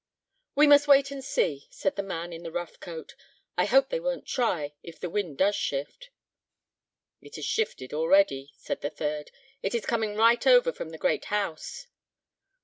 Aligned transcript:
"We 0.55 0.65
must 0.65 0.87
wait 0.87 1.11
and 1.11 1.23
see," 1.23 1.67
said 1.69 1.95
the 1.95 2.01
man 2.01 2.33
in 2.33 2.41
the 2.41 2.51
rough 2.51 2.79
coat. 2.79 3.13
"I 3.55 3.65
hope 3.65 3.89
they 3.89 3.99
won't 3.99 4.25
try, 4.25 4.73
if 4.81 4.99
the 4.99 5.11
wind 5.11 5.37
does 5.37 5.55
shift." 5.55 6.09
"It 7.21 7.35
has 7.35 7.45
shifted 7.45 7.93
already," 7.93 8.51
said 8.57 8.81
the 8.81 8.89
third; 8.89 9.29
"it 9.61 9.75
is 9.75 9.85
coming 9.85 10.15
right 10.15 10.47
over 10.47 10.71
from 10.71 10.89
the 10.89 10.97
great 10.97 11.25
house." 11.25 11.85